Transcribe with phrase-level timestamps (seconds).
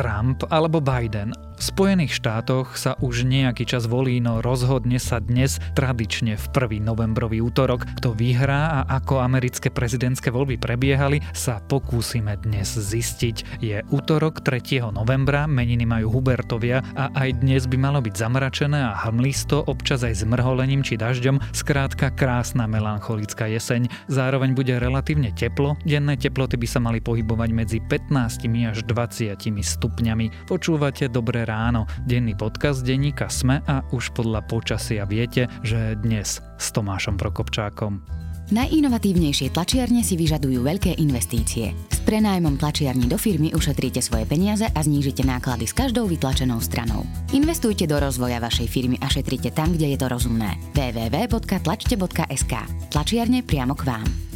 [0.00, 1.49] Trump alebo Biden.
[1.60, 6.80] V Spojených štátoch sa už nejaký čas volí, no rozhodne sa dnes tradične v 1.
[6.80, 7.84] novembrový útorok.
[8.00, 13.60] Kto vyhrá a ako americké prezidentské voľby prebiehali, sa pokúsime dnes zistiť.
[13.60, 14.88] Je útorok 3.
[14.88, 20.16] novembra, meniny majú Hubertovia a aj dnes by malo byť zamračené a hmlisto, občas aj
[20.16, 23.92] s mrholením či dažďom, skrátka krásna melancholická jeseň.
[24.08, 30.48] Zároveň bude relatívne teplo, denné teploty by sa mali pohybovať medzi 15 až 20 stupňami.
[30.48, 36.66] Počúvate dobré ráno, denný podcast denníka Sme a už podľa počasia viete, že dnes s
[36.70, 38.06] Tomášom Prokopčákom.
[38.50, 41.70] Najinovatívnejšie tlačiarne si vyžadujú veľké investície.
[41.90, 47.06] S prenájmom tlačiarní do firmy ušetríte svoje peniaze a znížite náklady s každou vytlačenou stranou.
[47.30, 50.58] Investujte do rozvoja vašej firmy a šetrite tam, kde je to rozumné.
[50.74, 52.54] www.tlačte.sk
[52.90, 54.29] Tlačiarne priamo k vám.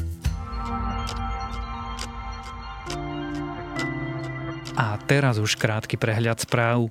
[4.75, 6.91] A teraz už krátky prehľad správ.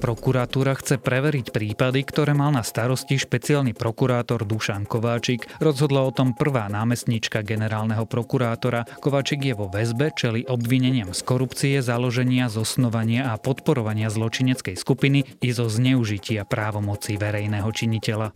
[0.00, 5.44] Prokuratúra chce preveriť prípady, ktoré mal na starosti špeciálny prokurátor Dušan Kováčik.
[5.60, 8.88] Rozhodla o tom prvá námestníčka generálneho prokurátora.
[9.04, 15.48] Kováčik je vo väzbe, čeli obvineniam z korupcie, založenia, zosnovania a podporovania zločineckej skupiny i
[15.52, 18.32] zo zneužitia právomoci verejného činiteľa.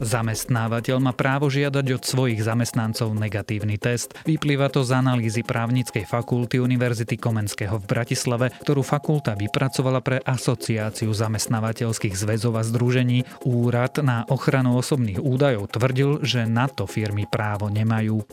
[0.00, 4.16] Zamestnávateľ má právo žiadať od svojich zamestnancov negatívny test.
[4.24, 11.12] Vyplýva to z analýzy právnickej fakulty Univerzity Komenského v Bratislave, ktorú fakulta vypracovala pre Asociáciu
[11.12, 13.28] zamestnávateľských zväzov a združení.
[13.44, 18.24] Úrad na ochranu osobných údajov tvrdil, že na to firmy právo nemajú.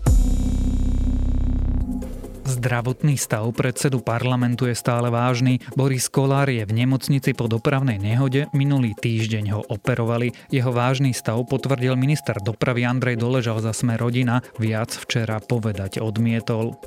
[2.47, 5.59] Zdravotný stav predsedu parlamentu je stále vážny.
[5.75, 8.47] Boris Kolár je v nemocnici po dopravnej nehode.
[8.55, 10.31] Minulý týždeň ho operovali.
[10.47, 14.39] Jeho vážny stav potvrdil minister dopravy Andrej Doležal za sme rodina.
[14.63, 16.79] Viac včera povedať odmietol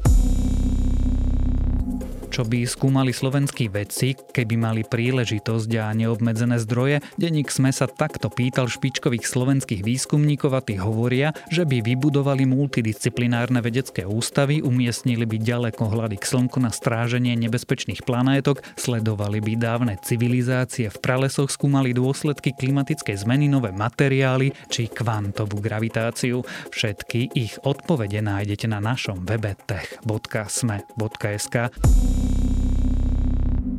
[2.31, 8.31] čo by skúmali slovenskí vedci, keby mali príležitosť a neobmedzené zdroje, denník SME sa takto
[8.31, 15.37] pýtal špičkových slovenských výskumníkov a tí hovoria, že by vybudovali multidisciplinárne vedecké ústavy, umiestnili by
[15.43, 21.91] ďaleko hľady k slnku na stráženie nebezpečných planétok, sledovali by dávne civilizácie v pralesoch, skúmali
[21.91, 26.47] dôsledky klimatickej zmeny, nové materiály či kvantovú gravitáciu.
[26.71, 31.56] Všetky ich odpovede nájdete na našom webe tech.sme.sk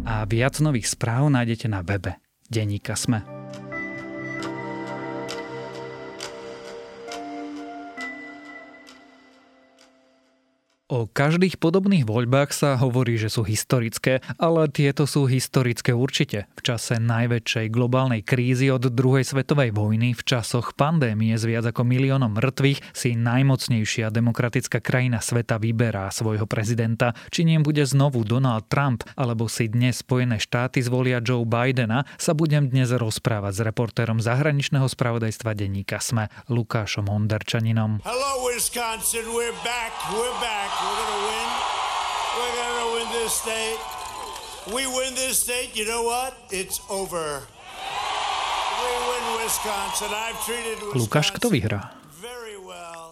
[0.05, 2.17] a viac nových správ nájdete na webe
[2.49, 3.40] Deníka Sme.
[10.91, 16.51] O každých podobných voľbách sa hovorí, že sú historické, ale tieto sú historické určite.
[16.59, 21.87] V čase najväčšej globálnej krízy od druhej svetovej vojny, v časoch pandémie s viac ako
[21.87, 27.15] miliónom mŕtvych, si najmocnejšia demokratická krajina sveta vyberá svojho prezidenta.
[27.31, 32.35] Či ním bude znovu Donald Trump, alebo si dnes Spojené štáty zvolia Joe Bidena, sa
[32.35, 38.03] budem dnes rozprávať s reportérom zahraničného spravodajstva denníka SME, Lukášom Honderčaninom.
[38.03, 40.80] Hello, Wisconsin, we're back, we're back.
[40.81, 41.49] We're going to win.
[42.37, 43.79] We're going to win this state.
[44.73, 46.33] We win this state, you know what?
[46.49, 47.41] It's over.
[48.81, 50.09] We win Wisconsin.
[50.09, 52.00] I've treated Wisconsin Lukáš, kto vyhrá?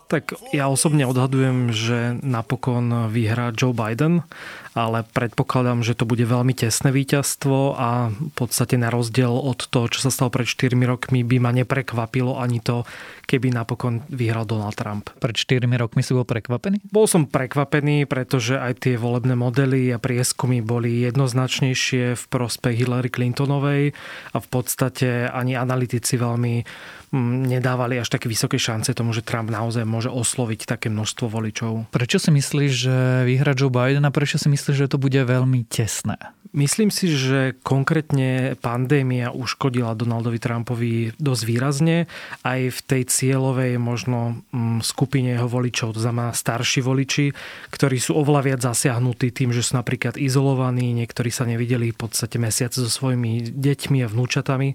[0.09, 4.25] Tak ja osobne odhadujem, že napokon vyhrá Joe Biden,
[4.74, 9.86] ale predpokladám, že to bude veľmi tesné víťazstvo a v podstate na rozdiel od toho,
[9.86, 12.90] čo sa stalo pred 4 rokmi, by ma neprekvapilo ani to,
[13.30, 15.14] keby napokon vyhral Donald Trump.
[15.22, 16.81] Pred 4 rokmi si bol prekvapený?
[16.90, 23.14] Bol som prekvapený, pretože aj tie volebné modely a prieskumy boli jednoznačnejšie v prospech Hillary
[23.14, 23.94] Clintonovej
[24.34, 26.66] a v podstate ani analytici veľmi
[27.09, 31.92] Mm, nedávali až také vysoké šance tomu, že Trump naozaj môže osloviť také množstvo voličov.
[31.92, 32.96] Prečo si myslíš, že
[33.26, 36.18] vyhra Joe Biden a prečo si myslíš, že to bude veľmi tesné?
[36.50, 42.09] Myslím si, že konkrétne pandémia uškodila Donaldovi Trumpovi dosť výrazne
[42.42, 47.38] aj v tej cieľovej možno mm, skupine jeho voličov, to znamená starší voliči,
[47.70, 52.41] ktorí sú oveľa viac zasiahnutí tým, že sú napríklad izolovaní, niektorí sa nevideli v podstate
[52.41, 54.73] mesiace so svojimi deťmi a vnúčatami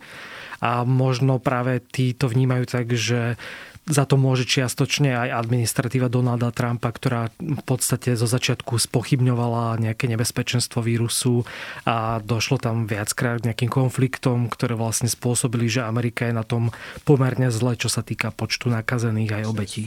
[0.63, 3.35] a možno práve tí to vnímajú tak, že
[3.85, 10.09] za to môže čiastočne aj administratíva Donalda Trumpa, ktorá v podstate zo začiatku spochybňovala nejaké
[10.09, 11.45] nebezpečenstvo vírusu
[11.85, 16.73] a došlo tam viackrát k nejakým konfliktom, ktoré vlastne spôsobili, že Amerika je na tom
[17.05, 19.83] pomerne zle, čo sa týka počtu nakazených aj obetí.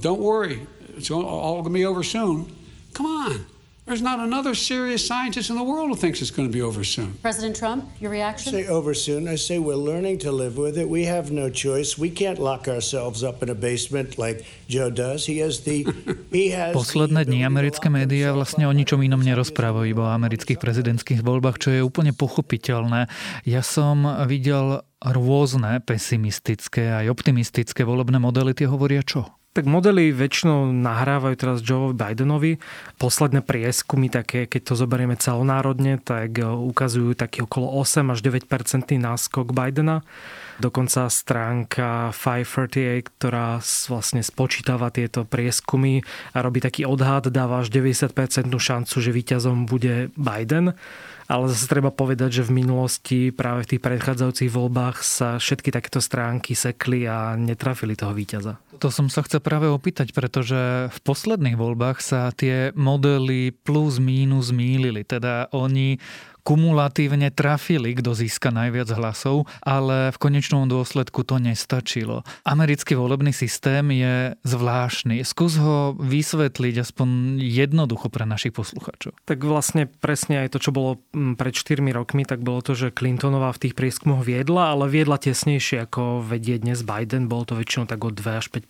[0.00, 0.64] Don't worry,
[0.96, 2.48] it's all going be over soon.
[2.96, 3.59] Come on.
[3.90, 6.86] There's not another serious scientist in the world who thinks it's going to be over
[6.86, 7.18] soon.
[7.26, 8.54] President Trump, your reaction?
[8.54, 9.26] I say over soon.
[9.26, 10.86] I say we're learning to live with it.
[10.86, 11.98] We have no choice.
[11.98, 15.26] We can't lock ourselves up in a basement like Joe does.
[15.26, 15.90] He has the
[16.30, 21.26] he has Posledné dni americké médiá vlastne o ničom inom nerozprávajú, iba o amerických prezidentských
[21.26, 23.10] voľbách, čo je úplne pochopiteľné.
[23.42, 28.54] Ja som videl rôzne pesimistické aj optimistické volebné modely.
[28.54, 29.39] Tie hovoria čo?
[29.50, 32.62] Tak modely väčšinou nahrávajú teraz Joe Bidenovi.
[33.02, 38.46] Posledné prieskumy, také, keď to zoberieme celonárodne, tak e, ukazujú taký okolo 8 až 9%
[38.94, 40.06] náskok Bidena.
[40.62, 43.58] Dokonca stránka 538, ktorá
[43.90, 50.14] vlastne spočítava tieto prieskumy a robí taký odhad, dáva až 90% šancu, že víťazom bude
[50.14, 50.78] Biden
[51.30, 56.02] ale zase treba povedať, že v minulosti práve v tých predchádzajúcich voľbách sa všetky takéto
[56.02, 58.58] stránky sekli a netrafili toho víťaza.
[58.82, 64.50] To som sa chcel práve opýtať, pretože v posledných voľbách sa tie modely plus mínus
[64.50, 65.06] mýlili.
[65.06, 66.02] Teda oni
[66.42, 72.26] kumulatívne trafili, kto získa najviac hlasov, ale v konečnom dôsledku to nestačilo.
[72.44, 75.22] Americký volebný systém je zvláštny.
[75.22, 79.16] Skús ho vysvetliť aspoň jednoducho pre našich poslucháčov.
[79.24, 82.94] Tak vlastne presne aj to, čo bolo mm, pred 4 rokmi, tak bolo to, že
[82.94, 87.30] Clintonová v tých prieskumoch viedla, ale viedla tesnejšie ako vedie dnes Biden.
[87.30, 88.66] Bolo to väčšinou tak o 2 až 5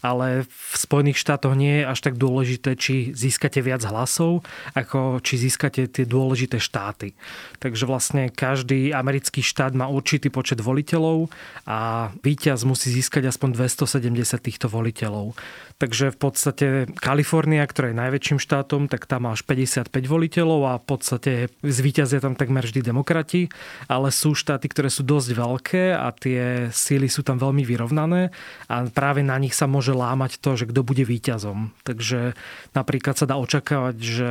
[0.00, 5.36] ale v Spojených štátoch nie je až tak dôležité, či získate viac hlasov, ako či
[5.36, 7.12] získate tie dôležité štáty.
[7.60, 11.28] Takže vlastne každý americký štát má určitý počet voliteľov
[11.68, 15.36] a víťaz musí získať aspoň 270 týchto voliteľov.
[15.80, 16.66] Takže v podstate
[17.00, 21.32] Kalifornia, ktorá je najväčším štátom, tak tam má až 55 voliteľov a v podstate
[21.64, 23.48] zvíťazia tam takmer vždy demokrati,
[23.88, 28.28] ale sú štáty, ktoré sú dosť veľké a tie síly sú tam veľmi vyrovnané
[28.68, 31.74] a práve na nich sa môže lámať to, že kto bude víťazom.
[31.86, 32.34] Takže
[32.74, 34.30] napríklad sa dá očakávať, že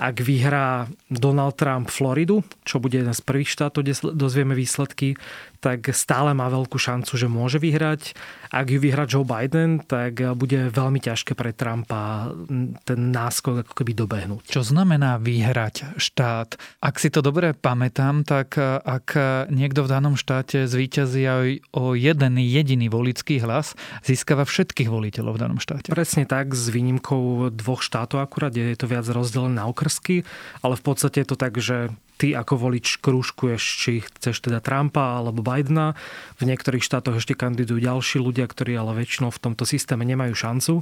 [0.00, 5.14] ak vyhrá Donald Trump Floridu, čo bude jeden z prvých štátov, kde dozvieme výsledky,
[5.62, 8.18] tak stále má veľkú šancu, že môže vyhrať.
[8.50, 12.34] Ak ju vyhrá Joe Biden, tak bude veľmi ťažké pre Trumpa
[12.82, 14.50] ten náskok ako keby dobehnúť.
[14.50, 16.58] Čo znamená vyhrať štát?
[16.82, 19.14] Ak si to dobre pamätám, tak ak
[19.54, 21.48] niekto v danom štáte zvíťazí aj
[21.78, 25.94] o jeden jediný volický hlas, získava všetkých voliteľov v danom štáte.
[25.94, 30.24] Presne tak, s výnimkou dvoch štátov akurát, je to viac rozdelené na okrsky,
[30.64, 35.18] ale v podstate je to tak, že ty ako volič krúžkuješ, či chceš teda Trumpa
[35.18, 35.98] alebo Bidena.
[36.38, 40.74] V niektorých štátoch ešte kandidujú ďalší ľudia, ktorí ale väčšinou v tomto systéme nemajú šancu.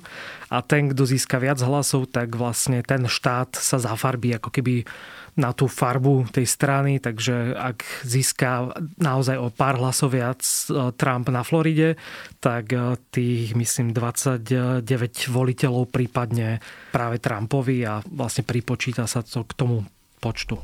[0.53, 4.85] A ten, kto získa viac hlasov, tak vlastne ten štát sa zafarbí ako keby
[5.39, 11.31] na tú farbu tej strany, takže ak získa naozaj o pár hlasov viac e, Trump
[11.31, 11.95] na Floride,
[12.43, 14.83] tak e, tých, myslím, 29
[15.31, 16.59] voliteľov prípadne
[16.91, 19.87] práve Trumpovi a vlastne pripočíta sa to k tomu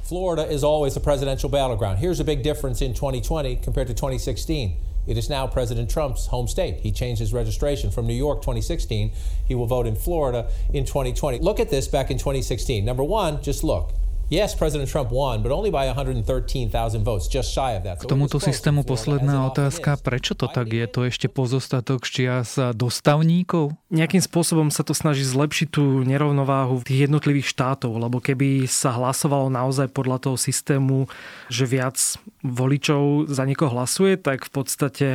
[0.02, 1.98] Florida is always a presidential battleground.
[1.98, 4.76] Here's a big difference in 2020 compared to 2016.
[5.06, 6.80] It is now President Trump's home state.
[6.80, 9.12] He changed his registration from New York 2016.
[9.46, 11.38] He will vote in Florida in 2020.
[11.38, 12.84] Look at this back in 2016.
[12.84, 13.94] Number one, just look.
[14.26, 16.66] Yes, President Trump won, but only by 113,000
[17.06, 18.02] votes, just shy of that.
[18.02, 19.94] K tomuto systému posledná otázka.
[20.02, 20.82] Prečo to tak je?
[20.90, 23.78] To ešte pozostatok čias dostavníkov?
[23.94, 29.46] Nejakým spôsobom sa to snaží zlepšiť tú nerovnováhu tých jednotlivých štátov, lebo keby sa hlasovalo
[29.46, 31.06] naozaj podľa toho systému,
[31.46, 31.94] že viac
[32.42, 35.08] voličov za niekoho hlasuje, tak v podstate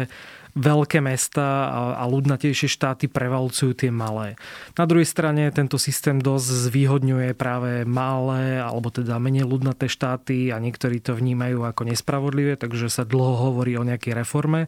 [0.56, 4.36] veľké mesta a ľudnatejšie štáty prevalcujú tie malé.
[4.76, 10.60] Na druhej strane tento systém dosť zvýhodňuje práve malé alebo teda menej ľudnaté štáty a
[10.60, 14.68] niektorí to vnímajú ako nespravodlivé, takže sa dlho hovorí o nejakej reforme,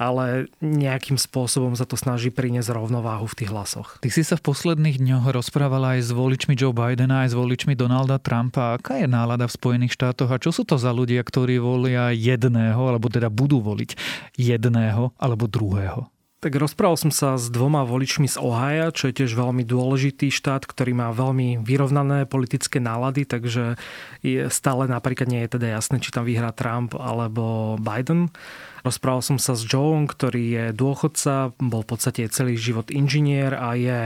[0.00, 4.02] ale nejakým spôsobom sa to snaží priniesť rovnováhu v tých hlasoch.
[4.02, 7.78] Ty si sa v posledných dňoch rozprávala aj s voličmi Joe Bidena, aj s voličmi
[7.78, 8.80] Donalda Trumpa.
[8.80, 12.80] Aká je nálada v Spojených štátoch a čo sú to za ľudia, ktorí volia jedného,
[12.80, 13.94] alebo teda budú voliť
[14.40, 16.08] jedného alebo druhého?
[16.40, 20.64] Tak rozprával som sa s dvoma voličmi z Ohaja, čo je tiež veľmi dôležitý štát,
[20.64, 23.76] ktorý má veľmi vyrovnané politické nálady, takže
[24.24, 28.32] je stále napríklad nie je teda jasné, či tam vyhrá Trump alebo Biden.
[28.80, 33.76] Rozprával som sa s Joeom, ktorý je dôchodca, bol v podstate celý život inžinier a
[33.76, 33.98] je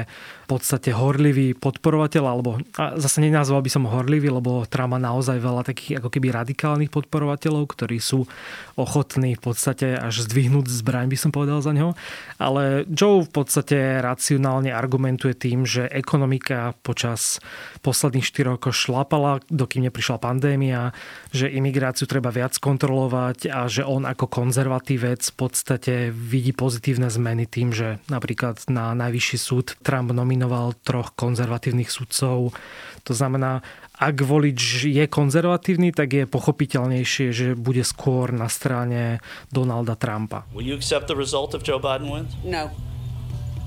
[0.44, 5.40] v podstate horlivý podporovateľ, alebo a zase nenazval by som horlivý, lebo Trump má naozaj
[5.40, 8.28] veľa takých ako keby radikálnych podporovateľov, ktorí sú
[8.76, 11.96] ochotní v podstate až zdvihnúť zbraň, by som povedal za neho.
[12.36, 17.40] Ale Joe v podstate racionálne argumentuje tým, že ekonomika počas
[17.80, 20.92] posledných 4 rokov šlapala, dokým neprišla pandémia,
[21.32, 24.28] že imigráciu treba viac kontrolovať a že on ako
[24.64, 31.12] konzervatívec v podstate vidí pozitívne zmeny tým, že napríklad na najvyšší súd Trump nominoval troch
[31.12, 32.56] konzervatívnych sudcov.
[33.04, 33.60] To znamená,
[33.92, 39.20] ak volič je konzervatívny, tak je pochopiteľnejšie, že bude skôr na strane
[39.52, 40.48] Donalda Trumpa.
[40.56, 42.32] Will you accept the result if Joe Biden wins?
[42.40, 42.72] No.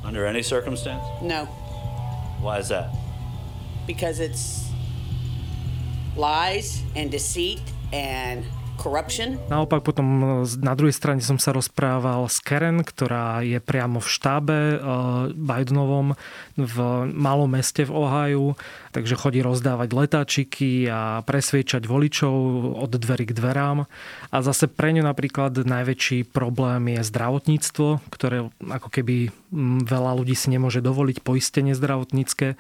[0.02, 1.06] Under any circumstance?
[1.22, 1.46] No.
[2.42, 2.90] Why is that?
[3.86, 4.66] Because it's
[6.18, 7.62] lies and deceit
[7.94, 8.42] and
[8.78, 9.42] corruption.
[9.50, 10.06] Naopak potom
[10.62, 14.80] na druhej strane som sa rozprával s Karen, ktorá je priamo v štábe uh,
[15.34, 16.14] Bidenovom
[16.56, 16.76] v
[17.12, 18.46] malom meste v Ohio,
[18.94, 22.34] takže chodí rozdávať letáčiky a presviečať voličov
[22.78, 23.90] od dverí k dverám.
[24.30, 29.34] A zase pre ňu napríklad najväčší problém je zdravotníctvo, ktoré ako keby
[29.86, 32.60] veľa ľudí si nemôže dovoliť poistenie zdravotnícke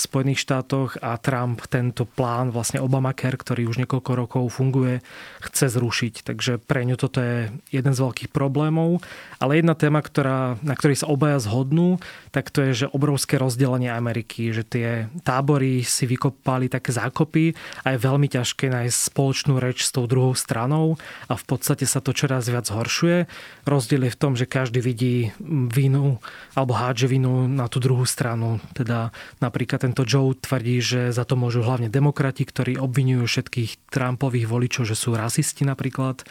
[0.00, 5.04] Spojených štátoch a Trump tento plán, vlastne Obamacare, ktorý už niekoľko rokov funguje,
[5.44, 6.24] chce zrušiť.
[6.24, 9.04] Takže pre ňu toto je jeden z veľkých problémov.
[9.40, 12.00] Ale jedna téma, ktorá, na ktorej sa obaja zhodnú,
[12.32, 14.88] tak to je, že obrovské rozdelenie Ameriky, že tie
[15.24, 20.36] tábory si vykopali také zákopy a je veľmi ťažké nájsť spoločnú reč s tou druhou
[20.36, 23.28] stranou a v podstate sa to čoraz viac zhoršuje.
[23.64, 25.32] Rozdiel je v tom, že každý vidí
[25.70, 26.20] vinu
[26.54, 28.60] alebo hádže vinu na tú druhú stranu.
[28.76, 33.90] Teda napríklad ten tento Joe tvrdí, že za to môžu hlavne demokrati, ktorí obvinujú všetkých
[33.90, 36.22] Trumpových voličov, že sú rasisti napríklad.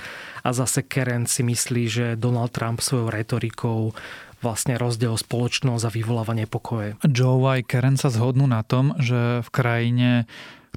[0.47, 3.91] A zase Karen si myslí, že Donald Trump svojou retorikou
[4.39, 6.95] vlastne rozdiel spoločnosť a vyvolávanie pokoje.
[7.03, 10.09] Joe aj Karen sa zhodnú na tom, že v krajine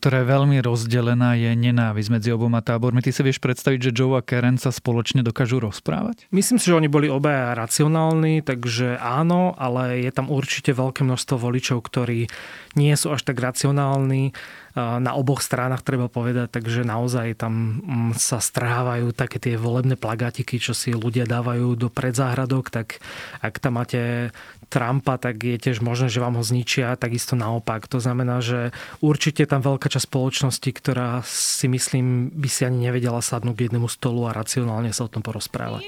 [0.03, 3.07] ktorá je veľmi rozdelená, je nenávisť medzi oboma tábormi.
[3.07, 6.27] Ty si vieš predstaviť, že Joe a Karen sa spoločne dokážu rozprávať?
[6.35, 11.39] Myslím si, že oni boli obaja racionálni, takže áno, ale je tam určite veľké množstvo
[11.39, 12.27] voličov, ktorí
[12.75, 14.35] nie sú až tak racionálni
[14.77, 20.57] na oboch stranách treba povedať, takže naozaj tam mm, sa strhávajú také tie volebné plagátiky,
[20.57, 23.01] čo si ľudia dávajú do predzáhradok, tak
[23.45, 24.33] ak tam máte
[24.73, 27.85] Trumpa, tak je tiež možné, že vám ho zničia, takisto naopak.
[27.93, 28.73] To znamená, že
[29.05, 33.93] určite tam veľká časť spoločnosti, ktorá si myslím, by si ani nevedela sadnúť k jednému
[33.93, 35.85] stolu a racionálne sa o tom porozprávať.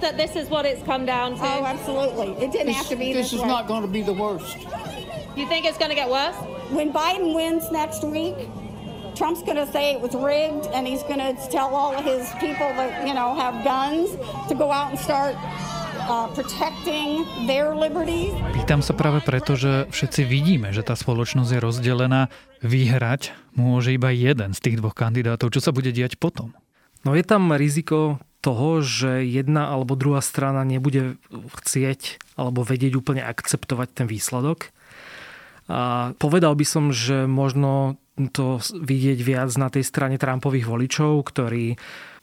[0.00, 1.42] that this is what it's come down to?
[1.42, 2.44] Oh, absolutely.
[2.44, 3.30] It didn't this, have to be this.
[3.30, 3.48] This is way.
[3.48, 4.56] not going to be the worst.
[5.36, 6.36] You think it's going to get worse?
[6.70, 8.34] When Biden wins next week,
[9.14, 12.28] Trump's going to say it was rigged, and he's going to tell all of his
[12.40, 14.10] people that you know have guns
[14.48, 15.36] to go out and start
[16.06, 16.30] uh,
[18.54, 22.30] Pýtam sa práve preto, že všetci vidíme, že tá spoločnosť je rozdelená.
[22.62, 25.52] Vyhrať môže iba jeden z tých dvoch kandidátov.
[25.52, 26.54] Čo sa bude diať potom?
[27.02, 33.22] No je tam riziko toho, že jedna alebo druhá strana nebude chcieť alebo vedieť úplne
[33.26, 34.70] akceptovať ten výsledok.
[35.66, 37.98] A povedal by som, že možno
[38.32, 41.76] to vidieť viac na tej strane Trumpových voličov, ktorí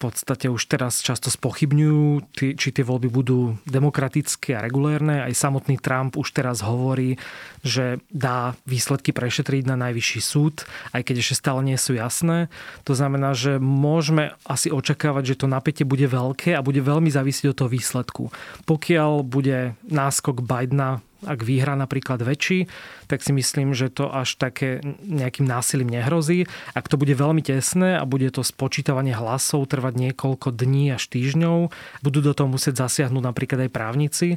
[0.03, 5.23] podstate už teraz často spochybňujú, či tie voľby budú demokratické a regulérne.
[5.23, 7.15] Aj samotný Trump už teraz hovorí,
[7.63, 12.51] že dá výsledky prešetriť na najvyšší súd, aj keď ešte stále nie sú jasné.
[12.83, 17.55] To znamená, že môžeme asi očakávať, že to napätie bude veľké a bude veľmi závisieť
[17.55, 18.23] od toho výsledku.
[18.67, 22.67] Pokiaľ bude náskok Bidena ak výhra napríklad väčší,
[23.07, 26.45] tak si myslím, že to až také nejakým násilím nehrozí.
[26.75, 31.69] Ak to bude veľmi tesné a bude to spočítavanie hlasov trvať niekoľko dní až týždňov,
[32.01, 34.27] budú do toho musieť zasiahnuť napríklad aj právnici,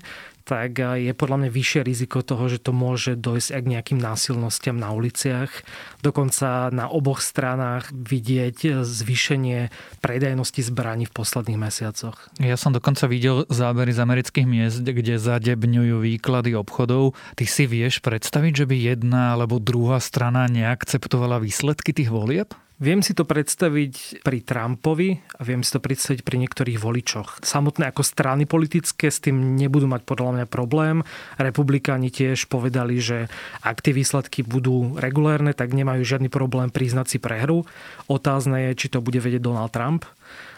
[0.46, 4.78] tak je podľa mňa vyššie riziko toho, že to môže dojsť aj k nejakým násilnostiam
[4.78, 5.50] na uliciach.
[6.06, 12.30] Dokonca na oboch stranách vidieť zvýšenie predajnosti zbraní v posledných mesiacoch.
[12.38, 17.18] Ja som dokonca videl zábery z amerických miest, kde zadebňujú výklady obchodov.
[17.34, 22.54] Ty si vieš predstaviť, že by jedna alebo druhá strana neakceptovala výsledky tých volieb?
[22.76, 27.40] Viem si to predstaviť pri Trumpovi a viem si to predstaviť pri niektorých voličoch.
[27.40, 31.00] Samotné ako strany politické s tým nebudú mať podľa mňa problém.
[31.40, 33.32] Republikáni tiež povedali, že
[33.64, 37.64] ak tie výsledky budú regulérne, tak nemajú žiadny problém priznať si prehru.
[38.12, 40.04] Otázne je, či to bude vedieť Donald Trump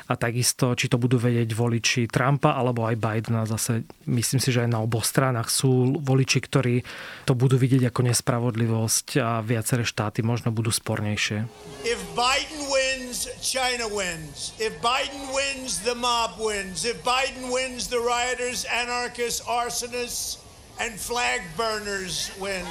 [0.08, 3.44] a takisto, či to budú vedieť voliči Trumpa alebo aj Bidena.
[3.44, 6.80] Zase myslím si, že aj na oboch stranách sú voliči, ktorí
[7.28, 11.44] to budú vidieť ako nespravodlivosť a viaceré štáty možno budú spornejšie.
[11.84, 14.56] If Biden wins, China wins.
[14.56, 16.88] If Biden wins, the mob wins.
[16.88, 20.40] If Biden wins, the rioters, anarchists, arsonists,
[20.80, 22.64] and flag burners win.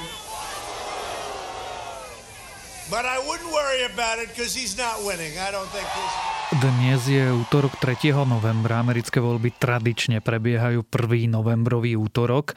[2.90, 5.38] But I wouldn't worry about it because he's not winning.
[5.38, 6.37] I don't think he's.
[6.48, 8.08] Dnes je útorok 3.
[8.24, 8.80] novembra.
[8.80, 11.28] Americké voľby tradične prebiehajú 1.
[11.28, 12.56] novembrový útorok.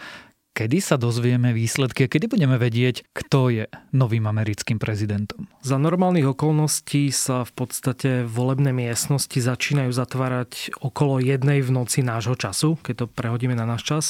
[0.55, 5.51] Kedy sa dozvieme výsledky a kedy budeme vedieť, kto je novým americkým prezidentom?
[5.59, 12.39] Za normálnych okolností sa v podstate volebné miestnosti začínajú zatvárať okolo jednej v noci nášho
[12.39, 14.05] času, keď to prehodíme na náš čas.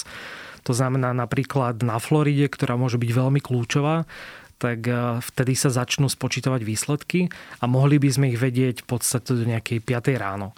[0.69, 4.05] To znamená napríklad na Floride, ktorá môže byť veľmi kľúčová,
[4.61, 9.33] tak eh, vtedy sa začnú spočítavať výsledky a mohli by sme ich vedieť v podstate
[9.33, 10.21] do nejakej 5.
[10.21, 10.53] ráno.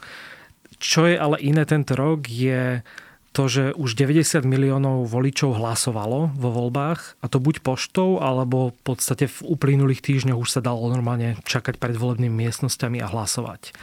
[0.83, 2.83] Čo je ale iné tento rok je
[3.33, 8.93] to, že už 90 miliónov voličov hlasovalo vo voľbách a to buď poštou, alebo v
[8.93, 13.74] podstate v uplynulých týždňoch už sa dalo normálne čakať pred volebnými miestnosťami a hlasovať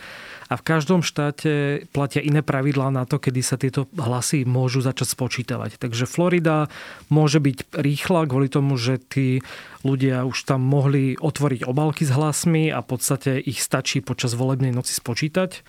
[0.51, 5.15] a v každom štáte platia iné pravidlá na to, kedy sa tieto hlasy môžu začať
[5.15, 5.79] spočítavať.
[5.79, 6.67] Takže Florida
[7.07, 9.47] môže byť rýchla kvôli tomu, že tí
[9.87, 14.75] ľudia už tam mohli otvoriť obálky s hlasmi a v podstate ich stačí počas volebnej
[14.75, 15.63] noci spočítať.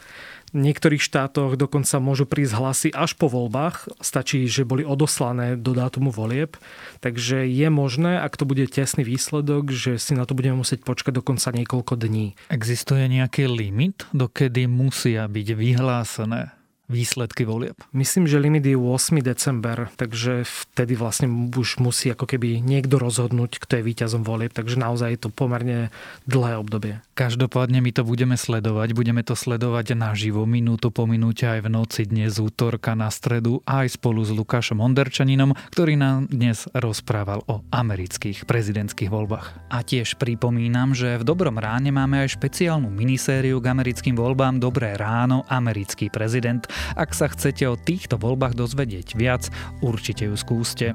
[0.52, 3.88] V niektorých štátoch dokonca môžu prísť hlasy až po voľbách.
[4.04, 6.60] Stačí, že boli odoslané do dátumu volieb.
[7.00, 11.24] Takže je možné, ak to bude tesný výsledok, že si na to budeme musieť počkať
[11.24, 12.36] dokonca niekoľko dní.
[12.52, 16.61] Existuje nejaký limit, dokedy musia byť vyhlásené
[16.92, 17.80] výsledky volieb?
[17.96, 19.24] Myslím, že limit je 8.
[19.24, 24.76] december, takže vtedy vlastne už musí ako keby niekto rozhodnúť, kto je víťazom volieb, takže
[24.76, 25.88] naozaj je to pomerne
[26.28, 27.00] dlhé obdobie.
[27.16, 32.02] Každopádne my to budeme sledovať, budeme to sledovať naživo, minútu po minúte aj v noci
[32.04, 38.44] dnes útorka na stredu aj spolu s Lukášom Onderčaninom, ktorý nám dnes rozprával o amerických
[38.44, 39.72] prezidentských voľbách.
[39.72, 44.98] A tiež pripomínam, že v Dobrom ráne máme aj špeciálnu minisériu k americkým voľbám Dobré
[44.98, 46.66] ráno, americký prezident
[46.96, 49.48] ak sa chcete o týchto voľbách dozvedieť viac,
[49.82, 50.94] určite ju skúste.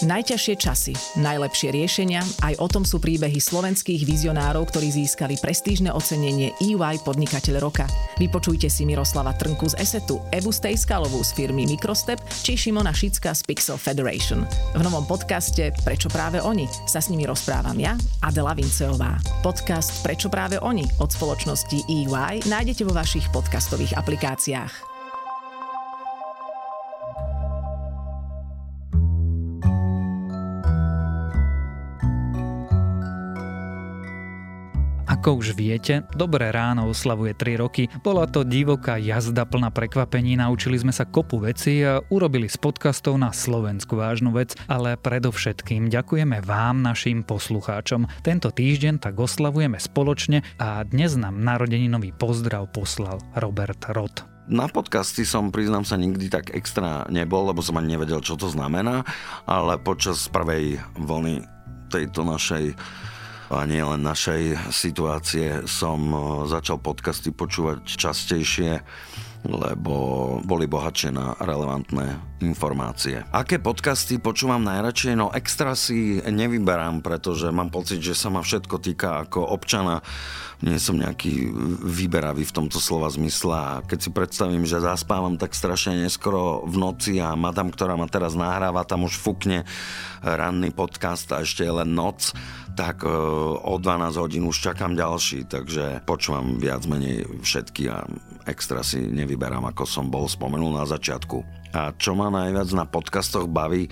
[0.00, 6.56] Najťažšie časy, najlepšie riešenia, aj o tom sú príbehy slovenských vizionárov, ktorí získali prestížne ocenenie
[6.56, 7.84] EY Podnikateľ roka.
[8.16, 13.44] Vypočujte si Miroslava Trnku z Esetu, Evu Stejskalovú z firmy Microstep či Šimona Šicka z
[13.44, 14.48] Pixel Federation.
[14.72, 17.92] V novom podcaste Prečo práve oni sa s nimi rozprávam ja,
[18.24, 19.20] Adela Vinceová.
[19.44, 24.99] Podcast Prečo práve oni od spoločnosti EY nájdete vo vašich podcastových aplikáciách.
[35.20, 37.92] Ako už viete, Dobré ráno oslavuje 3 roky.
[38.00, 43.20] Bola to divoká jazda plná prekvapení, naučili sme sa kopu veci a urobili z podcastov
[43.20, 48.08] na Slovensku vážnu vec, ale predovšetkým ďakujeme vám, našim poslucháčom.
[48.24, 54.24] Tento týždeň tak oslavujeme spoločne a dnes nám narodeninový pozdrav poslal Robert Roth.
[54.48, 58.48] Na podcasty som, priznám sa, nikdy tak extra nebol, lebo som ani nevedel, čo to
[58.48, 59.04] znamená,
[59.44, 61.44] ale počas prvej vlny
[61.92, 62.72] tejto našej
[63.50, 68.78] a nie len našej situácie som e, začal podcasty počúvať častejšie,
[69.44, 69.94] lebo
[70.44, 73.20] boli bohatšie na relevantné informácie.
[73.32, 75.14] Aké podcasty počúvam najradšej?
[75.16, 80.00] No extra si nevyberám, pretože mám pocit, že sa ma všetko týka ako občana.
[80.60, 81.48] Nie som nejaký
[81.80, 86.76] vyberavý v tomto slova zmysle a keď si predstavím, že zaspávam tak strašne neskoro v
[86.76, 89.64] noci a madam, ktorá ma teraz nahráva, tam už fúkne
[90.20, 92.36] ranný podcast a ešte je len noc,
[92.76, 93.08] tak e,
[93.56, 98.04] o 12 hodín už čakám ďalší, takže počúvam viac menej všetky a
[98.44, 99.00] extra si
[99.30, 101.46] nevyberám, ako som bol spomenul na začiatku.
[101.70, 103.86] A čo ma najviac na podcastoch baví,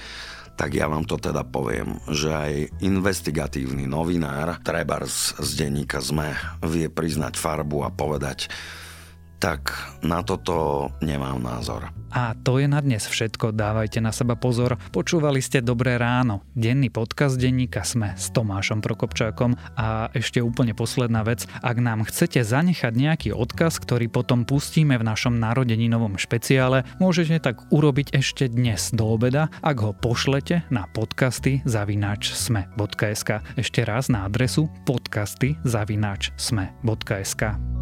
[0.59, 6.35] tak ja vám to teda poviem, že aj investigatívny novinár Trebars z denníka ZME
[6.67, 8.51] vie priznať farbu a povedať,
[9.39, 9.71] tak
[10.03, 11.87] na toto nemám názor.
[12.13, 14.81] A to je na dnes všetko, dávajte na seba pozor.
[14.91, 21.21] Počúvali ste Dobré ráno, denný podcast denníka Sme s Tomášom Prokopčákom a ešte úplne posledná
[21.25, 27.39] vec, ak nám chcete zanechať nejaký odkaz, ktorý potom pustíme v našom narodeninovom špeciále, môžete
[27.45, 33.45] tak urobiť ešte dnes do obeda, ak ho pošlete na podcasty zavináč sme.sk.
[33.55, 37.78] Ešte raz na adresu podcasty zavináč sme.sk.